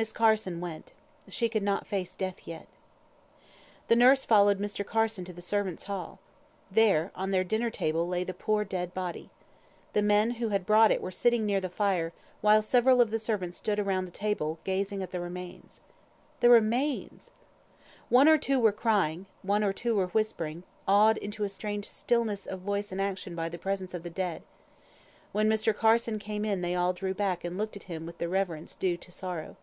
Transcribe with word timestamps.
Miss 0.00 0.12
Carson 0.12 0.60
went. 0.60 0.92
She 1.26 1.48
could 1.48 1.64
not 1.64 1.84
face 1.84 2.14
death 2.14 2.46
yet. 2.46 2.68
The 3.88 3.96
nurse 3.96 4.24
followed 4.24 4.60
Mr. 4.60 4.86
Carson 4.86 5.24
to 5.24 5.32
the 5.32 5.42
servants' 5.42 5.86
hall. 5.90 6.20
There, 6.70 7.10
on 7.16 7.30
their 7.30 7.42
dinner 7.42 7.68
table, 7.68 8.06
lay 8.06 8.22
the 8.22 8.32
poor 8.32 8.62
dead 8.64 8.94
body. 8.94 9.28
The 9.94 10.02
men 10.02 10.30
who 10.38 10.50
had 10.50 10.64
brought 10.64 10.92
it 10.92 11.02
were 11.02 11.10
sitting 11.10 11.44
near 11.44 11.60
the 11.60 11.68
fire, 11.68 12.12
while 12.42 12.62
several 12.62 13.00
of 13.00 13.10
the 13.10 13.18
servants 13.18 13.58
stood 13.58 13.84
round 13.84 14.06
the 14.06 14.12
table, 14.12 14.60
gazing 14.62 15.02
at 15.02 15.10
the 15.10 15.18
remains. 15.18 15.80
The 16.38 16.48
remains! 16.48 17.32
One 18.08 18.28
or 18.28 18.38
two 18.38 18.60
were 18.60 18.70
crying; 18.70 19.26
one 19.42 19.64
or 19.64 19.72
two 19.72 19.96
were 19.96 20.06
whispering; 20.06 20.62
awed 20.86 21.16
into 21.16 21.42
a 21.42 21.48
strange 21.48 21.88
stillness 21.88 22.46
of 22.46 22.60
voice 22.60 22.92
and 22.92 23.00
action 23.00 23.34
by 23.34 23.48
the 23.48 23.58
presence 23.58 23.94
of 23.94 24.04
the 24.04 24.10
dead. 24.10 24.42
When 25.32 25.48
Mr. 25.50 25.74
Carson 25.74 26.20
came 26.20 26.44
in 26.44 26.60
they 26.60 26.76
all 26.76 26.92
drew 26.92 27.14
back 27.14 27.42
and 27.42 27.58
looked 27.58 27.74
at 27.74 27.82
him 27.90 28.06
with 28.06 28.18
the 28.18 28.28
reverence 28.28 28.76
due 28.76 28.96
to 28.96 29.10
sorrow. 29.10 29.56